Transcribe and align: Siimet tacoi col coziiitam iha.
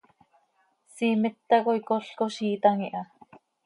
Siimet 0.93 1.35
tacoi 1.49 1.79
col 1.87 2.05
coziiitam 2.19 2.77
iha. 2.87 3.01